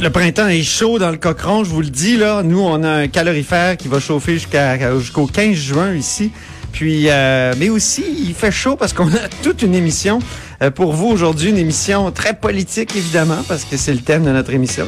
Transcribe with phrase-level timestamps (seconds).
[0.00, 2.42] Le printemps est chaud dans le cochon, je vous le dis là.
[2.42, 6.30] Nous, on a un calorifère qui va chauffer jusqu'à jusqu'au 15 juin ici.
[6.72, 10.20] Puis, euh, mais aussi, il fait chaud parce qu'on a toute une émission
[10.62, 14.30] euh, pour vous aujourd'hui, une émission très politique évidemment parce que c'est le thème de
[14.30, 14.86] notre émission.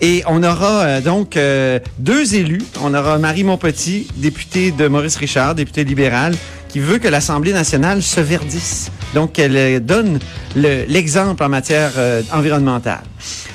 [0.00, 2.62] Et on aura euh, donc euh, deux élus.
[2.82, 6.34] On aura Marie Montpetit, députée de Maurice Richard, députée libérale,
[6.68, 8.90] qui veut que l'Assemblée nationale se verdisse.
[9.14, 10.18] Donc, elle euh, donne
[10.54, 13.02] le- l'exemple en matière euh, environnementale.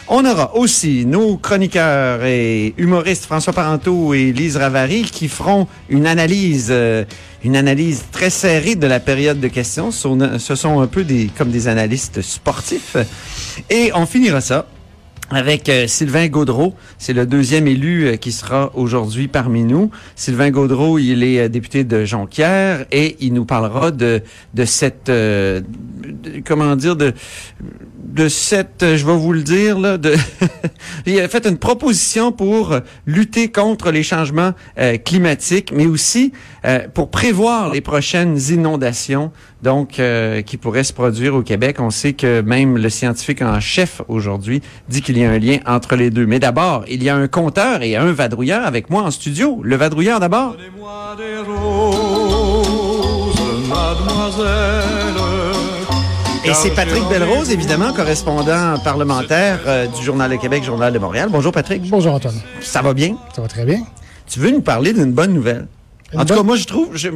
[0.08, 6.08] On aura aussi nos chroniqueurs et humoristes François Parenteau et Lise Ravary qui feront une
[6.08, 7.06] analyse, euh,
[7.44, 9.91] une analyse très serrée de la période de questions.
[9.91, 12.97] Ce sont un peu des, comme des analystes sportifs.
[13.69, 14.66] Et on finira ça
[15.29, 16.73] avec euh, Sylvain Gaudreau.
[16.97, 19.91] C'est le deuxième élu euh, qui sera aujourd'hui parmi nous.
[20.16, 24.21] Sylvain Gaudreau, il est euh, député de Jonquière et il nous parlera de,
[24.53, 25.61] de cette, euh,
[26.45, 27.13] comment dire, de,
[28.03, 29.97] de cette, je vais vous le dire, là,
[31.05, 34.51] il a fait une proposition pour lutter contre les changements
[35.03, 36.31] climatiques, mais aussi
[36.94, 39.31] pour prévoir les prochaines inondations,
[39.64, 41.78] donc euh, qui pourraient se produire au Québec.
[41.79, 45.57] On sait que même le scientifique en chef aujourd'hui dit qu'il y a un lien
[45.66, 46.28] entre les deux.
[46.28, 49.62] Mais d'abord, il y a un compteur et un vadrouilleur avec moi en studio.
[49.63, 50.51] Le vadrouilleur d'abord.
[50.51, 53.35] Donnez-moi des roses,
[53.68, 54.84] mademoiselle.
[56.45, 61.30] Et c'est Patrick Belrose, évidemment, correspondant parlementaire euh, du Journal de Québec, Journal de Montréal.
[61.31, 61.90] Bonjour Patrick.
[61.90, 62.35] Bonjour Antoine.
[62.59, 63.16] Ça va bien?
[63.34, 63.80] Ça va très bien.
[64.28, 65.68] Tu veux nous parler d'une bonne nouvelle?
[66.16, 67.09] En tout cas, moi, je trouve, je,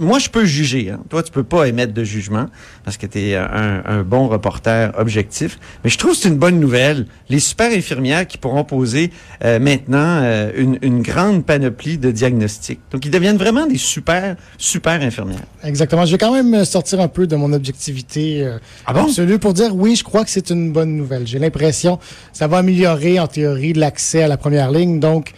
[0.00, 0.90] moi, je peux juger.
[0.90, 1.00] hein.
[1.08, 2.46] Toi, tu peux pas émettre de jugement
[2.84, 5.58] parce que tu es un, un bon reporter objectif.
[5.82, 7.06] Mais je trouve que c'est une bonne nouvelle.
[7.28, 9.10] Les super infirmières qui pourront poser
[9.44, 12.80] euh, maintenant euh, une, une grande panoplie de diagnostics.
[12.90, 15.40] Donc, ils deviennent vraiment des super, super infirmières.
[15.62, 16.04] Exactement.
[16.04, 19.04] Je vais quand même sortir un peu de mon objectivité euh, Ah bon?
[19.04, 21.26] absolue pour dire oui, je crois que c'est une bonne nouvelle.
[21.26, 25.00] J'ai l'impression que ça va améliorer en théorie l'accès à la première ligne.
[25.00, 25.32] Donc,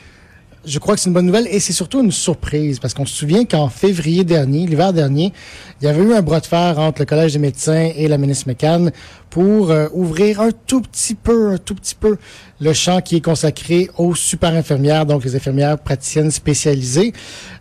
[0.66, 3.15] je crois que c'est une bonne nouvelle et c'est surtout une surprise parce qu'on se
[3.15, 5.32] souvient qu'en février dernier, l'hiver dernier,
[5.81, 8.19] il y avait eu un bras de fer entre le Collège des médecins et la
[8.19, 8.91] ministre McCann
[9.31, 12.16] pour euh, ouvrir un tout petit peu, un tout petit peu
[12.60, 17.12] le champ qui est consacré aux super infirmières, donc les infirmières praticiennes spécialisées,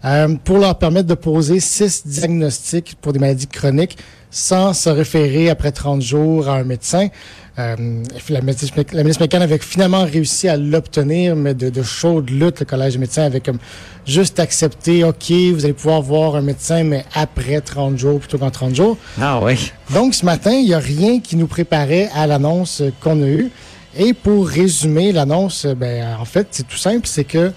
[0.03, 3.97] euh, pour leur permettre de poser six diagnostics pour des maladies chroniques
[4.31, 7.07] sans se référer après 30 jours à un médecin.
[7.57, 12.59] Euh, la, la ministre McCann avait finalement réussi à l'obtenir, mais de, de chaude lutte,
[12.59, 13.59] le Collège des médecins avait comme
[14.05, 18.51] juste accepté, OK, vous allez pouvoir voir un médecin, mais après 30 jours plutôt qu'en
[18.51, 18.97] 30 jours.
[19.21, 19.71] Ah oui.
[19.93, 23.49] Donc, ce matin, il n'y a rien qui nous préparait à l'annonce qu'on a eue.
[23.97, 27.53] Et pour résumer l'annonce, ben, en fait, c'est tout simple, c'est que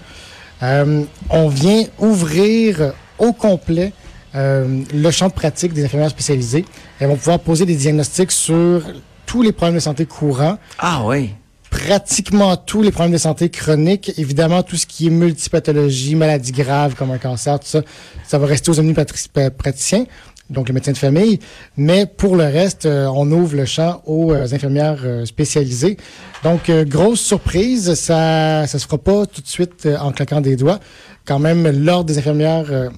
[0.63, 3.91] euh, on vient ouvrir au complet
[4.35, 6.63] euh, le champ de pratique des infirmières spécialisées.
[6.99, 8.83] Elles vont pouvoir poser des diagnostics sur
[9.29, 11.29] tous les problèmes de santé courants, Ah oui.
[11.69, 16.95] pratiquement tous les problèmes de santé chroniques, évidemment tout ce qui est multipathologie, maladies graves
[16.95, 17.83] comme un cancer, tout ça,
[18.27, 20.05] ça va rester aux omnipraticiens,
[20.49, 21.37] donc les médecins de famille.
[21.77, 25.97] Mais pour le reste, euh, on ouvre le champ aux euh, infirmières euh, spécialisées.
[26.43, 30.79] Donc grosse surprise, ça ça se fera pas tout de suite en claquant des doigts.
[31.25, 32.89] Quand même, l'ordre des infirmières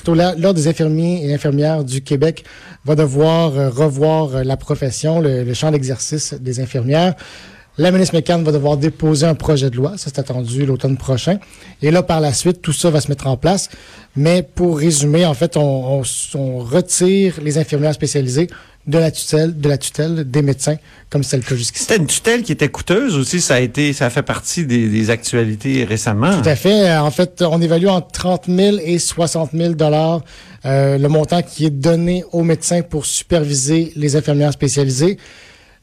[0.00, 2.44] plutôt l'Ordre des infirmiers et infirmières du Québec
[2.86, 7.14] va devoir euh, revoir euh, la profession, le, champ d'exercice des infirmières.
[7.76, 11.38] La ministre McCann va devoir déposer un projet de loi, ça c'est attendu l'automne prochain.
[11.82, 13.68] Et là, par la suite, tout ça va se mettre en place.
[14.16, 18.48] Mais pour résumer, en fait, on retire les infirmières spécialisées
[18.86, 20.76] de la tutelle, de la tutelle des médecins,
[21.10, 21.84] comme c'est le cas jusqu'ici.
[21.84, 23.40] C'était une tutelle qui était coûteuse aussi.
[23.40, 26.40] Ça a été, ça a fait partie des, des actualités récemment.
[26.42, 26.88] Tout à fait.
[26.88, 30.22] Euh, En fait, on évalue entre 30 000 et 60 000 dollars
[30.64, 35.18] euh, le montant qui est donné aux médecins pour superviser les infirmières spécialisées.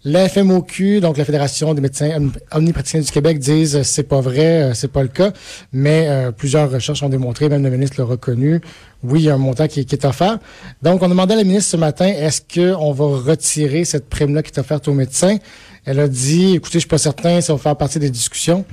[0.09, 4.21] La FMOQ, donc la Fédération des médecins om- omnipraticiens du Québec, disent euh, c'est pas
[4.21, 5.33] vrai, euh, c'est pas le cas,
[5.74, 8.62] mais euh, plusieurs recherches ont démontré, même le ministre l'a reconnu,
[9.04, 10.39] oui, il y a un montant qui, qui est offert.
[10.81, 14.51] Donc, on demandait à la ministre ce matin, est-ce qu'on va retirer cette prime-là qui
[14.51, 15.39] est offerte aux médecins?
[15.83, 18.63] Elle a dit, écoutez, je suis pas certain, ça va faire partie des discussions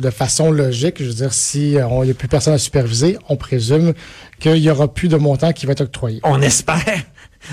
[0.00, 0.96] de façon logique.
[0.98, 3.92] Je veux dire, si il n'y a plus personne à superviser, on présume
[4.40, 6.20] qu'il y aura plus de montant qui va être octroyé.
[6.24, 6.82] On espère.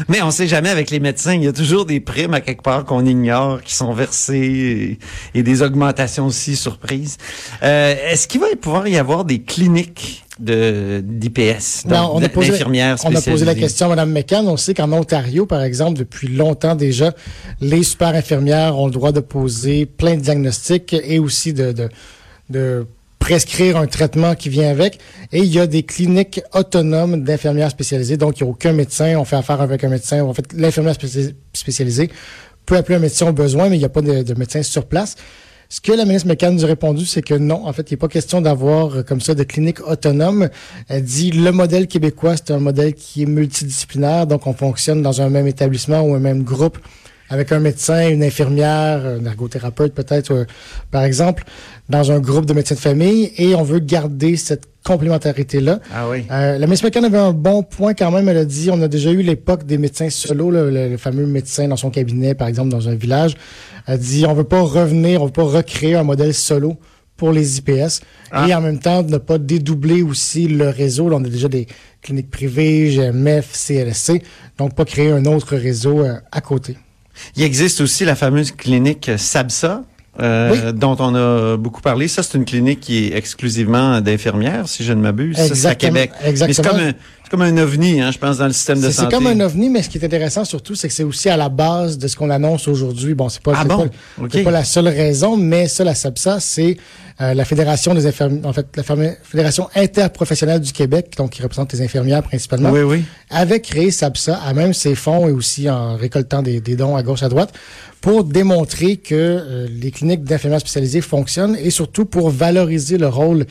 [0.07, 1.33] Mais on sait jamais avec les médecins.
[1.33, 4.97] Il y a toujours des primes à quelque part qu'on ignore, qui sont versées
[5.33, 7.17] et, et des augmentations aussi surprises.
[7.63, 12.51] Euh, Est-ce qu'il va pouvoir y avoir des cliniques de d'IPS, Non, on a posé,
[12.51, 14.47] d'infirmières on a posé la question à Mme McCann.
[14.47, 17.13] On sait qu'en Ontario, par exemple, depuis longtemps déjà,
[17.59, 21.89] les super infirmières ont le droit de poser plein de diagnostics et aussi de, de,
[22.49, 22.87] de
[23.21, 24.97] prescrire un traitement qui vient avec.
[25.31, 28.17] Et il y a des cliniques autonomes d'infirmières spécialisées.
[28.17, 29.15] Donc, il n'y a aucun médecin.
[29.17, 30.21] On fait affaire avec un médecin.
[30.23, 30.95] En fait, l'infirmière
[31.53, 32.09] spécialisée-
[32.65, 34.85] peut appeler un médecin au besoin, mais il n'y a pas de, de médecin sur
[34.85, 35.15] place.
[35.69, 37.97] Ce que la ministre McCann nous a répondu, c'est que non, en fait, il n'est
[37.97, 40.49] pas question d'avoir euh, comme ça de clinique autonome.
[40.89, 45.21] Elle dit le modèle québécois, c'est un modèle qui est multidisciplinaire, donc on fonctionne dans
[45.21, 46.77] un même établissement ou un même groupe
[47.31, 50.45] avec un médecin, une infirmière, un ergothérapeute peut-être, euh,
[50.91, 51.43] par exemple,
[51.89, 55.79] dans un groupe de médecins de famille, et on veut garder cette complémentarité-là.
[55.93, 56.25] Ah oui.
[56.29, 58.27] Euh, la Miss McCann avait un bon point quand même.
[58.27, 61.67] Elle a dit, on a déjà eu l'époque des médecins solo, le, le fameux médecin
[61.69, 63.35] dans son cabinet, par exemple, dans un village.
[63.87, 66.77] Elle dit, on veut pas revenir, on veut pas recréer un modèle solo
[67.15, 68.01] pour les IPS
[68.31, 68.47] Ah.
[68.47, 71.07] et en même temps ne pas dédoubler aussi le réseau.
[71.07, 71.67] Là, on a déjà des
[72.01, 74.21] cliniques privées, GMF, CLSC,
[74.57, 76.77] donc pas créer un autre réseau euh, à côté.
[77.35, 79.83] Il existe aussi la fameuse clinique SABSA.
[80.19, 82.07] euh, dont on a beaucoup parlé.
[82.09, 85.37] Ça, c'est une clinique qui est exclusivement d'infirmières, si je ne m'abuse.
[85.37, 86.11] C'est à Exactement, Québec.
[86.21, 86.69] Mais c'est exactement.
[86.77, 86.93] comme, un,
[87.31, 89.15] comme un ovni, hein, je pense, dans le système de C'est c'est santé.
[89.15, 91.49] comme un ovni, mais ce qui est intéressant surtout, c'est que c'est aussi à la
[91.49, 93.13] base de ce qu'on annonce aujourd'hui.
[93.15, 93.87] Bon, c'est pas, Ah c'est bon?
[93.87, 96.77] pas, c'est la seule raison, mais ça, la SAPSA, c'est
[97.21, 98.83] euh, la Fédération des infirmières, en fait, la
[99.23, 103.03] Fédération interprofessionnelle du Québec, donc qui représente les infirmières principalement, Oui, oui.
[103.29, 107.03] avait créé SAPSA à même ses fonds et aussi en récoltant des, des dons à
[107.03, 107.53] gauche à droite
[108.01, 113.45] pour démontrer que euh, les cliniques d'infirmières spécialisées fonctionnent et surtout pour valoriser le rôle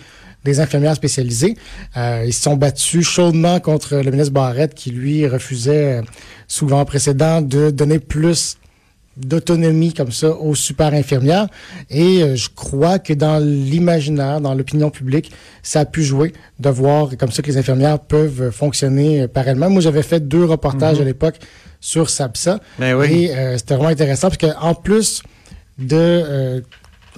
[0.44, 1.56] des infirmières spécialisées.
[1.96, 6.02] Euh, ils se sont battus chaudement contre le ministre Barrette qui, lui, refusait, euh,
[6.48, 8.56] sous le précédent, de donner plus
[9.16, 11.48] d'autonomie comme ça aux super infirmières.
[11.90, 15.32] Et euh, je crois que dans l'imaginaire, dans l'opinion publique,
[15.62, 19.72] ça a pu jouer de voir comme ça que les infirmières peuvent fonctionner par elles-mêmes.
[19.72, 21.38] Moi, j'avais fait deux reportages à l'époque
[21.81, 22.60] sur SAPSA.
[22.78, 23.25] Ben oui.
[23.25, 25.22] Et euh, c'était vraiment intéressant parce que en plus
[25.78, 26.60] de euh,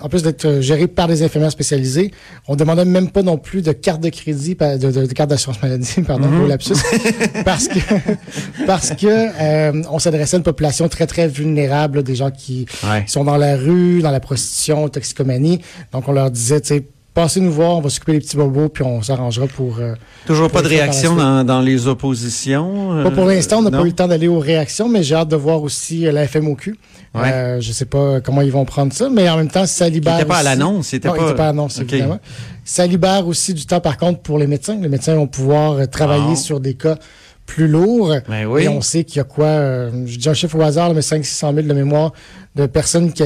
[0.01, 2.11] en plus d'être euh, géré par des infirmières spécialisées,
[2.49, 5.61] on demandait même pas non plus de carte de crédit, de, de, de carte d'assurance
[5.63, 6.75] maladie, pardon, pour lapsus,
[7.45, 7.79] parce que
[8.67, 12.67] parce que euh, on s'adressait à une population très très vulnérable, là, des gens qui
[12.85, 13.05] Ouais.
[13.07, 15.61] sont dans la rue, dans la prostitution, toxicomanie.
[15.93, 16.85] Donc on leur disait, tu sais,
[17.15, 19.79] passez nous voir, on va s'occuper des petits bobos, puis on s'arrangera pour.
[19.81, 19.95] euh,
[20.27, 23.03] Toujours pour pas de réaction dans, dans les oppositions.
[23.03, 25.15] Pas pour euh, l'instant, on n'a pas eu le temps d'aller aux réactions, mais j'ai
[25.15, 26.77] hâte de voir aussi euh, la FMOQ.
[27.15, 27.21] Ouais.
[27.33, 30.15] Euh, je sais pas comment ils vont prendre ça, mais en même temps, ça libère.
[30.15, 31.93] Il était pas à l'annonce, il était Non, pas- était pas à l'annonce, Ok.
[31.93, 32.21] évidemment.
[32.65, 34.79] Ça libère aussi du temps, par contre, pour les médecins.
[34.81, 36.97] Les médecins vont pouvoir euh, travailler sur des cas
[37.45, 38.15] plus lourds.
[38.29, 38.63] Ben oui.
[38.63, 41.03] Et on sait qu'il y a quoi, euh, je dis un chiffre au hasard, mais
[41.03, 42.13] 500 000 de mémoire
[42.55, 43.25] de personnes qui,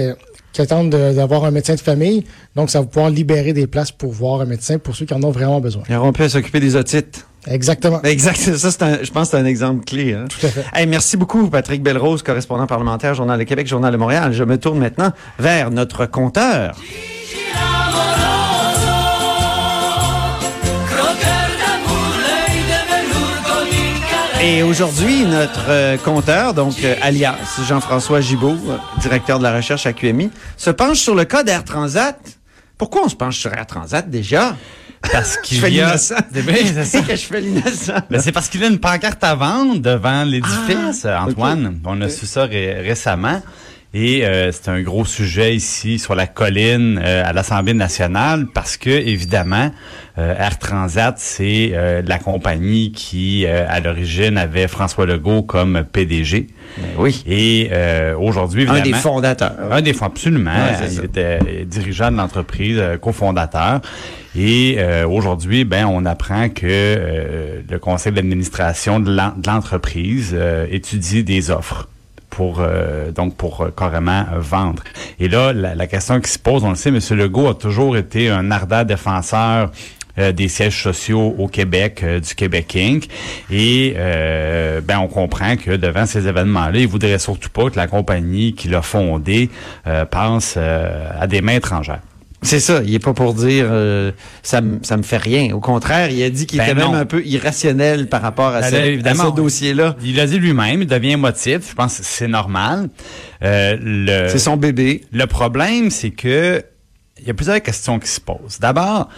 [0.52, 2.24] qui attendent de- d'avoir un médecin de famille.
[2.54, 5.22] Donc, ça va pouvoir libérer des places pour voir un médecin pour ceux qui en
[5.22, 5.82] ont vraiment besoin.
[5.88, 7.26] Ils auront pu à s'occuper des otites.
[7.48, 8.02] Exactement.
[8.02, 8.36] Exact.
[8.56, 10.14] Ça, c'est un, je pense que c'est un exemple clé.
[10.14, 10.24] Hein?
[10.28, 10.64] Tout à fait.
[10.74, 14.32] Hey, merci beaucoup, Patrick Belrose, correspondant parlementaire, Journal de Québec, Journal de Montréal.
[14.32, 16.74] Je me tourne maintenant vers notre compteur.
[24.48, 27.34] Et aujourd'hui, notre euh, compteur, donc euh, alias
[27.66, 31.64] Jean-François Gibault, euh, directeur de la recherche à QMI, se penche sur le cas d'Air
[31.64, 32.16] Transat.
[32.78, 34.56] Pourquoi on se penche sur Air Transat déjà?
[35.12, 35.86] Parce qu'il y a...
[35.86, 36.14] l'innocent.
[36.32, 37.00] C'est bien, c'est ça.
[37.00, 37.94] que je fais l'innocent.
[38.08, 41.80] Ben, c'est parce qu'il y a une pancarte à vendre devant l'édifice, Ah, Antoine.
[41.84, 43.42] On a su ça ré- récemment.
[43.94, 48.76] Et euh, c'est un gros sujet ici sur la colline euh, à l'Assemblée nationale parce
[48.76, 49.70] que évidemment
[50.18, 55.84] euh, Air Transat c'est euh, la compagnie qui euh, à l'origine avait François Legault comme
[55.90, 56.48] PDG.
[56.98, 57.22] oui.
[57.26, 59.52] Et euh, aujourd'hui Un des fondateurs.
[59.70, 60.50] un des fonds, absolument.
[60.50, 63.80] Ouais, il était dirigeant de l'entreprise, cofondateur.
[64.36, 70.32] Et euh, aujourd'hui, ben, on apprend que euh, le conseil d'administration de l'en- de l'entreprise
[70.34, 71.88] euh, étudie des offres
[72.36, 74.82] pour euh, donc pour euh, carrément vendre.
[75.18, 77.00] Et là, la, question qui se pose, on le sait, M.
[77.12, 79.70] Legault a toujours été un ardent défenseur
[80.18, 83.08] euh, des sièges sociaux au Québec euh, du Québec Inc.
[83.50, 87.86] Et euh, ben on comprend que devant ces événements-là, il voudrait surtout pas que la
[87.86, 89.48] compagnie qui l'a fondé
[90.10, 92.00] pense euh, à des mains étrangères.
[92.46, 94.12] C'est ça, il est pas pour dire euh,
[94.42, 95.54] ça, me- ça me fait rien.
[95.54, 98.60] Au contraire, il a dit qu'il Ben était même un peu irrationnel par rapport à,
[98.60, 99.96] Ben ce, à dossier-là.
[100.02, 101.70] Il l'a dit lui-même, il devient émotif.
[101.70, 102.88] Je pense que c'est normal.
[103.42, 105.02] Euh, C'est son bébé.
[105.12, 106.62] Le problème, c'est que
[107.20, 108.58] il y a plusieurs questions qui se posent.
[108.60, 109.08] D'abord,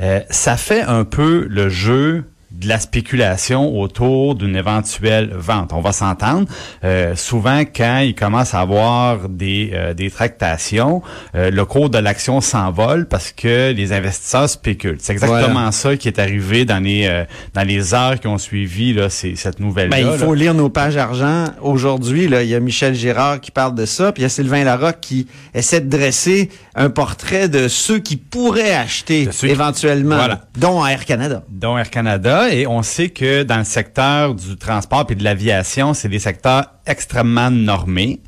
[0.00, 5.72] euh, ça fait un peu le jeu de la spéculation autour d'une éventuelle vente.
[5.72, 6.48] On va s'entendre.
[6.84, 11.00] Euh, souvent, quand il commence à avoir des, euh, des tractations,
[11.34, 14.96] euh, le cours de l'action s'envole parce que les investisseurs spéculent.
[15.00, 15.72] C'est exactement Voilà.
[15.72, 19.60] ça qui est arrivé dans les euh, dans les heures qui ont suivi là, cette
[19.60, 19.96] nouvelle-là.
[19.96, 20.18] Ben, il là.
[20.18, 21.44] faut lire nos pages argent.
[21.62, 24.64] Aujourd'hui, il y a Michel Girard qui parle de ça, puis il y a Sylvain
[24.64, 30.40] Larocque qui essaie de dresser un portrait de ceux qui pourraient acheter qui- éventuellement, Voilà.
[30.58, 31.42] dont Air Canada.
[31.48, 32.39] dont Air Canada.
[32.48, 36.66] Et on sait que dans le secteur du transport et de l'aviation, c'est des secteurs
[36.86, 38.22] extrêmement normés.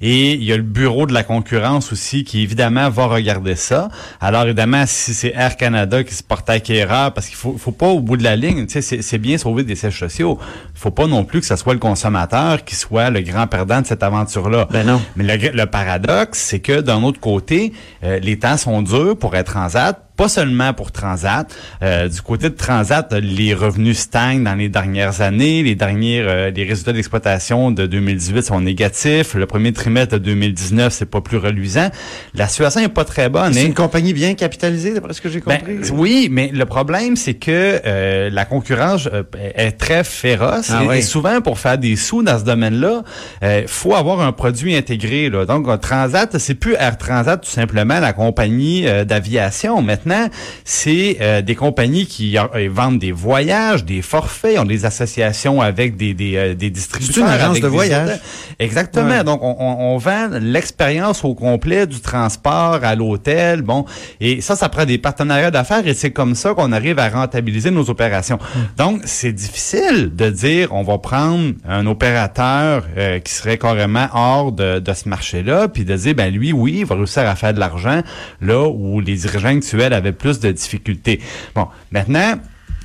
[0.00, 3.88] Et il y a le bureau de la concurrence aussi qui, évidemment, va regarder ça.
[4.20, 7.86] Alors, évidemment, si c'est Air Canada qui se porte acquéreur, parce qu'il faut, faut pas,
[7.88, 10.38] au bout de la ligne, tu sais, c'est- c'est bien sauver des sièges sociaux.
[10.74, 13.80] Il faut pas non plus que ce soit le consommateur qui soit le grand perdant
[13.80, 14.68] de cette aventure-là.
[14.70, 15.00] Ben non.
[15.16, 17.72] Mais le, le paradoxe, c'est que d'un autre côté,
[18.04, 21.46] euh, les temps sont durs pour être transat, pas seulement pour Transat.
[21.80, 25.62] Euh, du côté de Transat, les revenus stagnent dans les dernières années.
[25.62, 29.34] Les derniers, euh, les résultats d'exploitation de 2018 sont négatifs.
[29.34, 31.90] Le premier trimestre de 2019, c'est pas plus reluisant.
[32.34, 33.52] La situation est pas très bonne.
[33.52, 33.66] C'est hein.
[33.66, 35.90] une compagnie bien capitalisée, d'après ce que j'ai Ben, compris.
[35.92, 39.24] oui, mais le problème, c'est que euh, la concurrence euh,
[39.56, 40.70] est très féroce.
[40.70, 43.02] Ah et, souvent, pour faire des sous dans ce domaine-là,
[43.42, 45.28] il faut avoir un produit intégré.
[45.28, 45.44] Là.
[45.44, 49.82] Donc, Transat, c'est plus Air Transat, tout simplement, la compagnie euh, d'aviation.
[49.82, 50.28] Maintenant,
[50.64, 55.96] c'est euh, des compagnies qui euh, vendent des voyages, des forfaits, ont des associations avec
[55.96, 57.14] des, des, euh, des distributeurs.
[57.14, 58.20] C'est une agence de voyage.
[58.58, 59.08] Exactement.
[59.08, 59.24] Ouais.
[59.24, 63.62] Donc, on, on, on vend l'expérience au complet du transport à l'hôtel.
[63.62, 63.84] Bon,
[64.20, 67.70] et ça, ça prend des partenariats d'affaires et c'est comme ça qu'on arrive à rentabiliser
[67.70, 68.38] nos opérations.
[68.76, 74.52] Donc, c'est difficile de dire on va prendre un opérateur euh, qui serait carrément hors
[74.52, 77.54] de, de ce marché-là, puis de dire ben lui, oui, il va réussir à faire
[77.54, 78.02] de l'argent
[78.40, 81.20] là où les dirigeants actuels avaient plus de difficultés.
[81.54, 82.34] Bon, maintenant.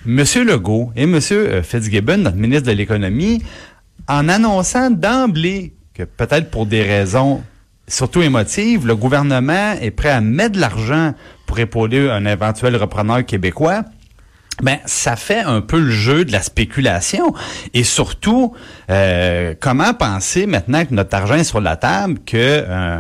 [0.05, 3.41] Monsieur Legault et Monsieur euh, Fitzgibbon, notre ministre de l'économie,
[4.09, 7.43] en annonçant d'emblée que peut-être pour des raisons
[7.87, 11.13] surtout émotives, le gouvernement est prêt à mettre de l'argent
[11.45, 13.83] pour épauler un éventuel repreneur québécois.
[14.61, 17.33] Ben, ça fait un peu le jeu de la spéculation.
[17.73, 18.53] Et surtout,
[18.89, 22.99] euh, comment penser maintenant que notre argent est sur la table que euh,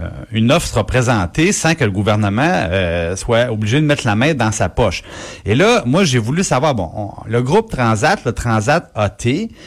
[0.00, 4.14] euh, une offre sera présentée sans que le gouvernement euh, soit obligé de mettre la
[4.14, 5.02] main dans sa poche.
[5.46, 9.24] Et là, moi, j'ai voulu savoir, bon, on- le groupe Transat, le Transat AT,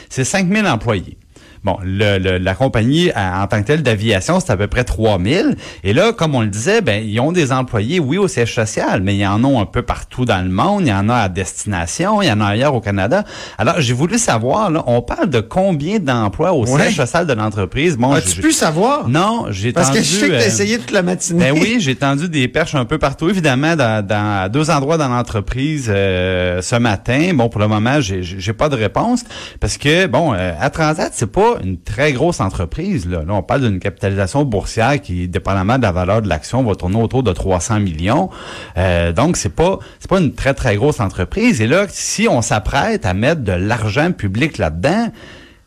[0.08, 1.18] c'est 5000 employés.
[1.64, 4.84] Bon, le, le- la compagnie à- en tant que telle d'aviation, c'est à peu près
[4.84, 5.56] 3000.
[5.84, 9.00] Et là, comme on le disait, ben ils ont des employés, oui, au siège social,
[9.02, 10.82] mais ils en ont un peu partout dans le monde.
[10.82, 13.24] Il y en a à destination, il y en a ailleurs au Canada.
[13.58, 16.80] Alors, j'ai voulu savoir, là, on parle de combien d'emplois au Ouais.
[16.82, 17.96] siège social de l'entreprise?
[17.96, 19.08] Bon, As-tu pu savoir?
[19.08, 21.50] Non, j'ai Parce que tendu, je sais que euh, t'as essayé toute la matinée.
[21.52, 25.08] ben oui, j'ai tendu des perches un peu partout, évidemment, dans, dans deux endroits dans
[25.08, 27.30] l'entreprise euh, ce matin.
[27.34, 29.24] Bon, pour le moment, j'ai j'ai pas de réponse
[29.60, 33.08] parce que bon, euh, à Transat, c'est pas une très grosse entreprise.
[33.08, 36.74] Là, là on parle d'une capitalisation boursière qui, dépendamment de la valeur de l'action, va
[36.74, 38.30] tourner autour de 300 millions.
[38.76, 41.60] Euh, donc, c'est pas c'est pas une très très grosse entreprise.
[41.60, 45.08] Et là, si on s'apprête à mettre de l'argent public là-dedans,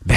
[0.06, 0.16] ben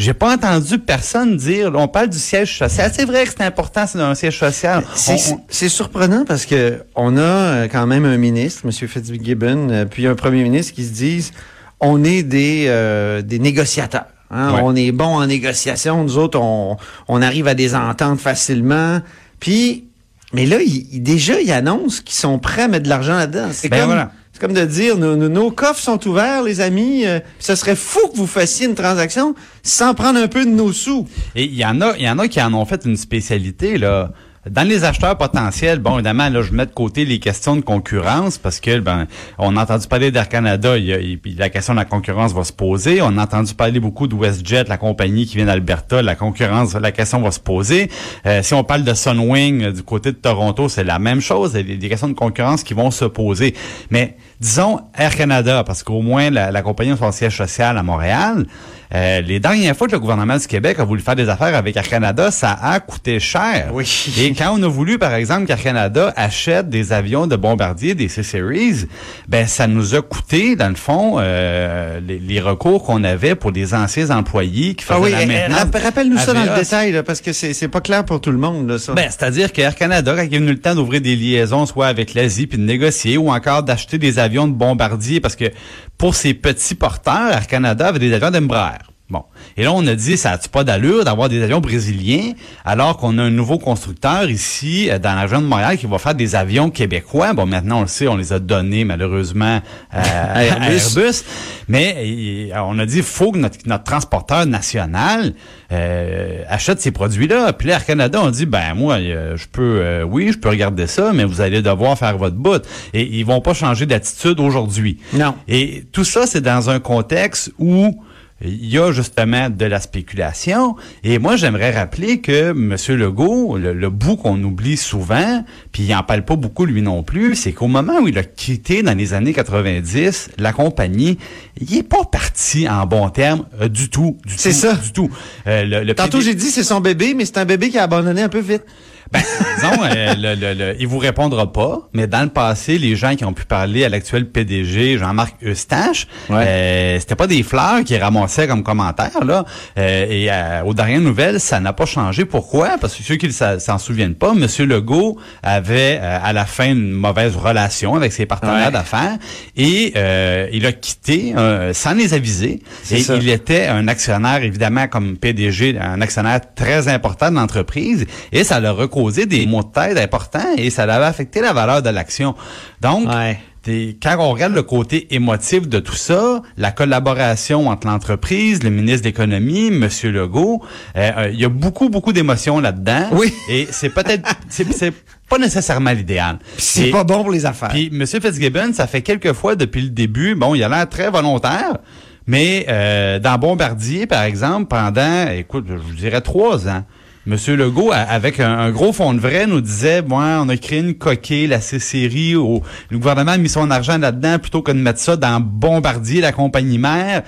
[0.00, 2.90] j'ai pas entendu personne dire, là, on parle du siège social.
[2.94, 4.82] C'est vrai que c'est important, c'est un siège social.
[4.94, 8.72] C'est surprenant parce que on a euh, quand même un ministre, M.
[8.72, 11.32] Fitzgibbon, euh, puis un premier ministre qui se disent
[11.80, 14.06] on est des, euh, des négociateurs.
[14.30, 14.54] Hein.
[14.54, 14.60] Ouais.
[14.62, 16.02] On est bon en négociation.
[16.04, 16.76] Nous autres, on,
[17.08, 19.00] on arrive à des ententes facilement.
[19.40, 19.84] Puis,
[20.32, 23.48] mais là, il, déjà, ils annoncent qu'ils sont prêts à mettre de l'argent là-dedans.
[23.52, 24.12] C'est Ben comme, voilà.
[24.40, 27.04] comme de dire, nos, nos- nos coffres sont ouverts, les amis.
[27.06, 30.72] euh, ce serait fou que vous fassiez une transaction sans prendre un peu de nos
[30.72, 31.06] sous.
[31.34, 33.78] Et il y en a, il y en a qui en ont fait une spécialité
[33.78, 34.12] là.
[34.48, 38.38] Dans les acheteurs potentiels, bon, évidemment, là, je mets de côté les questions de concurrence
[38.38, 39.06] parce que, ben,
[39.36, 40.76] on a entendu parler d'Air Canada,
[41.22, 43.02] puis la question de la concurrence va se poser.
[43.02, 46.90] On a entendu parler beaucoup de WestJet, la compagnie qui vient d'Alberta, la concurrence, la
[46.90, 47.90] question va se poser.
[48.24, 51.52] Euh, si on parle de Sunwing euh, du côté de Toronto, c'est la même chose.
[51.54, 53.54] Il y a des questions de concurrence qui vont se poser.
[53.90, 57.82] Mais disons Air Canada, parce qu'au moins la, la compagnie a son siège social à
[57.82, 58.46] Montréal.
[58.92, 61.76] Euh, les dernières fois que le gouvernement du Québec a voulu faire des affaires avec
[61.76, 63.68] Air Canada, ça a coûté cher.
[63.72, 63.86] Oui.
[64.18, 68.08] Et quand on a voulu, par exemple, qu'Air Canada achète des avions de bombardier, des
[68.08, 68.86] C-Series,
[69.28, 73.52] ben ça nous a coûté, dans le fond, euh, les, les recours qu'on avait pour
[73.52, 75.58] des anciens employés qui faisaient Ah oui, la eh, maintenance.
[75.60, 78.32] rapp- rappelle-nous ça dans le détail, là, parce que c'est c'est pas clair pour tout
[78.32, 78.92] le monde, là, ça.
[78.94, 82.12] Ben, c'est-à-dire qu'Air Canada, quand il est venu le temps d'ouvrir des liaisons, soit avec
[82.14, 85.50] l'Asie, puis de négocier, ou encore d'acheter des avions de bombardier, parce que
[85.98, 88.89] pour ces petits porteurs, Air Canada avait des avions d'Embraer.
[89.10, 89.24] Bon.
[89.56, 92.32] Et là, on a dit, ça a-tu pas d'allure d'avoir des avions brésiliens,
[92.64, 95.98] alors qu'on a un nouveau constructeur ici, euh, dans la région de Montréal, qui va
[95.98, 97.32] faire des avions québécois.
[97.32, 100.00] Bon, maintenant, on le sait, on les a donnés, malheureusement, à,
[100.34, 101.24] à Airbus.
[101.68, 105.32] Mais il- on a dit, il faut que notre, notre transporteur national
[105.72, 107.52] euh, achète ces produits-là.
[107.52, 110.48] Puis là, Air Canada, on dit, ben moi, euh, je peux, euh, oui, je peux
[110.48, 112.62] regarder ça, mais vous allez devoir faire votre bout.
[112.94, 114.98] Et ils vont pas changer d'attitude aujourd'hui.
[115.12, 115.34] Non.
[115.48, 118.00] Et tout ça, c'est dans un contexte où
[118.42, 120.76] il y a justement de la spéculation.
[121.04, 122.76] Et moi, j'aimerais rappeler que M.
[122.96, 127.02] Legault, le, le bout qu'on oublie souvent, puis il en parle pas beaucoup lui non
[127.02, 131.18] plus, c'est qu'au moment où il a quitté dans les années 90 la compagnie,
[131.60, 134.16] il est pas parti en bon terme euh, du tout.
[134.24, 134.74] du C'est ça.
[134.74, 135.10] Du tout.
[135.46, 137.82] Euh, le, le Tantôt, j'ai dit c'est son bébé, mais c'est un bébé qui a
[137.84, 138.64] abandonné un peu vite.
[139.12, 139.20] Ben,
[139.56, 143.16] disons, euh, le, le, le- il vous répondra pas, mais dans le passé, les gens
[143.16, 146.44] qui ont pu parler à l'actuel PDG, Jean-Marc Eustache, Ouais.
[146.46, 149.44] euh, c'était pas des fleurs qu'ils ramassaient comme commentaires, là.
[149.78, 152.24] Euh, et euh, aux dernières nouvelles, ça n'a pas changé.
[152.24, 152.78] Pourquoi?
[152.80, 154.46] Parce que ceux qui ne s'en souviennent pas, M.
[154.66, 158.70] Legault avait euh, à la fin une mauvaise relation avec ses partenaires Ouais.
[158.72, 159.16] d'affaires
[159.56, 162.62] et euh, il a quitté euh, sans les aviser.
[162.90, 163.16] Et ça.
[163.16, 168.60] il était un actionnaire, évidemment, comme PDG, un actionnaire très important de l'entreprise, et ça
[168.60, 172.34] l'a causé des maux de tête importants, et ça l'avait affecté la valeur de l'action.
[172.80, 173.38] Donc, Ouais.
[173.64, 178.70] des- quand on regarde le côté émotif de tout ça, la collaboration entre l'entreprise, le
[178.70, 179.88] ministre de l'économie, M.
[180.04, 180.62] Legault,
[180.96, 183.08] euh, euh, il y a beaucoup, beaucoup d'émotions là-dedans.
[183.12, 183.32] Oui.
[183.48, 184.92] Et c'est peut-être, c'est
[185.28, 186.38] pas nécessairement l'idéal.
[186.58, 187.68] C'est pas bon pour les affaires.
[187.68, 188.04] puis M.
[188.06, 191.78] Fitzgibbon, ça fait quelques fois depuis le début, bon, il a l'air très volontaire,
[192.26, 196.84] mais euh, dans Bombardier, par exemple, pendant, écoute, je vous dirais trois ans,
[197.30, 197.56] M.
[197.56, 200.94] Legault, avec un, un gros fond de vrai, nous disait, bon, on a créé une
[200.94, 204.98] coquille, la C-Série, au- le gouvernement a mis son argent là-dedans plutôt que de mettre
[205.00, 207.22] ça dans Bombardier, la compagnie mère.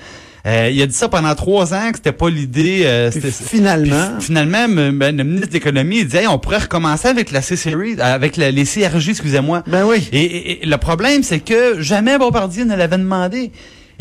[0.45, 2.83] Euh, il a dit ça pendant trois ans, que c'était pas l'idée.
[2.85, 6.59] euh, finalement- puis finalement, me- me- le ministre de l'économie il disait, Hey, on pourrait
[6.59, 9.62] recommencer avec la C-Series, avec la- les CRJ, excusez-moi.
[9.69, 10.09] Ben oui.
[10.12, 13.53] Et, et- et le problème, c'est que jamais Bombardier ne l'avait demandé.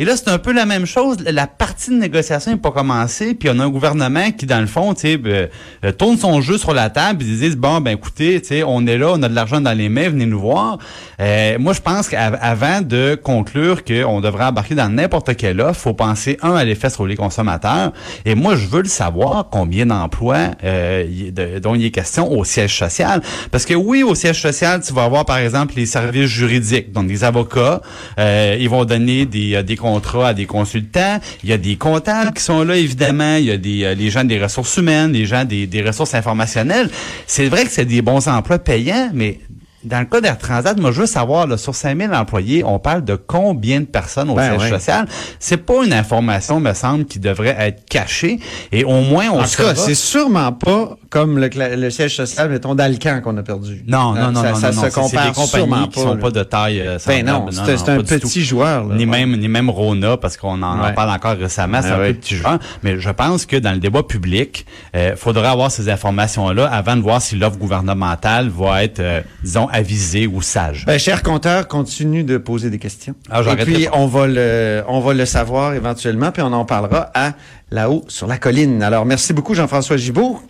[0.02, 1.18] Et là, c'est un peu la même chose.
[1.28, 4.66] La partie de négociation n'est pas commencée, puis on a un gouvernement qui, dans le
[4.66, 5.48] fond, sais, euh,
[5.96, 9.22] tourne son jeu sur la table, ils disent bon, ben écoutez, on est là, on
[9.22, 10.80] a de l'argent dans les mains, venez nous voir.
[11.20, 15.94] Euh, moi, je pense qu'avant de conclure qu'on devrait embarquer dans n'importe quelle offre, faut
[15.94, 17.94] penser un à l'effet sur les consommateurs.
[18.26, 22.76] Et moi, je veux le savoir combien d'emplois euh, dont il est question au siège
[22.76, 26.92] social, parce que oui, au siège social, tu vas avoir par exemple les services juridiques,
[26.92, 27.84] donc des avocats,
[28.18, 31.20] euh, ils vont donner des, euh, des contrats à des consultants.
[31.44, 33.36] Il y a des comptables qui sont là, évidemment.
[33.36, 36.14] Il y a des euh, les gens des ressources humaines, les gens des, des ressources
[36.14, 36.90] informationnelles.
[37.28, 39.40] C'est vrai que c'est des bons emplois payants, mais
[39.84, 43.04] dans le cas d'Air Transat, moi, je veux savoir, là, sur 5000 employés, on parle
[43.04, 45.08] de combien de personnes au Ben siège social?
[45.40, 48.40] C'est pas une information, me semble, qui devrait être cachée.
[48.72, 52.74] Et au moins, on En tout cas, c'est sûrement pas comme le, siège social, mettons,
[52.76, 53.84] d'Alcan qu'on a perdu.
[53.88, 55.88] Non, Hein, non, non, ça, non, ça non, se non, c'est- c'est compare des sûrement
[55.88, 56.22] qui sont là.
[56.22, 58.86] pas de taille euh, Ben non, c'est c'est un petit joueur.
[58.88, 59.26] Là, Ni Ouais.
[59.26, 62.36] même ni même Rona parce qu'on en, parle encore récemment, c'est Ah un peu petit
[62.36, 62.60] joueur.
[62.84, 67.02] Mais je pense que dans le débat public, il faudrait avoir ces informations-là avant de
[67.02, 70.86] voir si l'offre gouvernementale va être, euh, disons, avisée ou sage.
[70.86, 73.16] Ben, cher compteur, continue de poser des questions.
[73.30, 73.92] Ah, Et puis, pas.
[73.98, 77.34] on va le, on va le savoir éventuellement, puis on en parlera à
[77.72, 78.84] là-haut sur la colline.
[78.84, 80.42] Alors, merci beaucoup, Jean-François Gibault,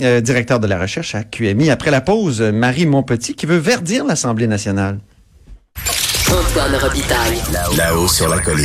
[0.00, 1.70] euh, directeur de la recherche à QMI.
[1.70, 4.98] Après la pause, Marie Montpetit, qui veut verdir l'Assemblée nationale.
[6.28, 7.38] Antoine Robitaille.
[7.76, 8.60] Là-haut sur la colline.